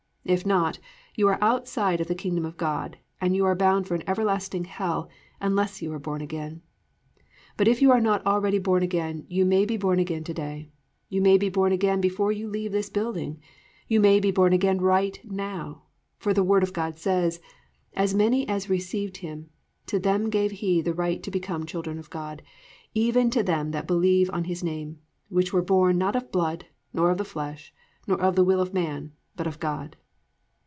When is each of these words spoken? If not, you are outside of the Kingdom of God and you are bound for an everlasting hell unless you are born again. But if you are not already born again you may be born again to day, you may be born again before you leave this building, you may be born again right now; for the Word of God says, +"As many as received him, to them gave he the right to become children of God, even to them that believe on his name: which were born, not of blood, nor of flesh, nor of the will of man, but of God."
If 0.23 0.45
not, 0.45 0.77
you 1.15 1.27
are 1.29 1.39
outside 1.41 1.99
of 1.99 2.05
the 2.07 2.13
Kingdom 2.15 2.45
of 2.45 2.55
God 2.55 2.99
and 3.19 3.35
you 3.35 3.43
are 3.43 3.55
bound 3.55 3.87
for 3.87 3.95
an 3.95 4.03
everlasting 4.07 4.63
hell 4.65 5.09
unless 5.41 5.81
you 5.81 5.91
are 5.93 5.99
born 5.99 6.21
again. 6.21 6.61
But 7.57 7.67
if 7.67 7.81
you 7.81 7.89
are 7.91 7.99
not 7.99 8.23
already 8.25 8.59
born 8.59 8.81
again 8.83 9.25
you 9.29 9.43
may 9.45 9.65
be 9.65 9.75
born 9.77 9.97
again 9.97 10.23
to 10.25 10.33
day, 10.33 10.69
you 11.09 11.21
may 11.21 11.37
be 11.39 11.49
born 11.49 11.71
again 11.73 11.99
before 12.01 12.31
you 12.31 12.47
leave 12.47 12.71
this 12.71 12.87
building, 12.89 13.41
you 13.87 13.99
may 13.99 14.19
be 14.19 14.29
born 14.31 14.53
again 14.53 14.79
right 14.79 15.19
now; 15.25 15.85
for 16.19 16.33
the 16.35 16.43
Word 16.43 16.61
of 16.63 16.71
God 16.71 16.99
says, 16.99 17.41
+"As 17.95 18.13
many 18.13 18.47
as 18.47 18.69
received 18.69 19.17
him, 19.17 19.49
to 19.87 19.97
them 19.99 20.29
gave 20.29 20.51
he 20.51 20.81
the 20.81 20.93
right 20.93 21.21
to 21.23 21.31
become 21.31 21.65
children 21.65 21.97
of 21.97 22.11
God, 22.11 22.43
even 22.93 23.31
to 23.31 23.41
them 23.43 23.71
that 23.71 23.87
believe 23.87 24.29
on 24.31 24.43
his 24.43 24.63
name: 24.63 24.99
which 25.29 25.51
were 25.51 25.63
born, 25.63 25.97
not 25.97 26.15
of 26.15 26.31
blood, 26.31 26.67
nor 26.93 27.09
of 27.09 27.25
flesh, 27.27 27.73
nor 28.07 28.21
of 28.21 28.35
the 28.35 28.45
will 28.45 28.61
of 28.61 28.71
man, 28.73 29.11
but 29.35 29.47
of 29.47 29.59
God." 29.59 29.97